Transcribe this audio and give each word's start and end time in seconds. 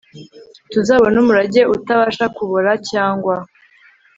tuzabone 0.71 1.15
umurage 1.23 1.61
utabasha 1.75 2.25
kubora 2.37 2.71
cyangwa 2.89 3.35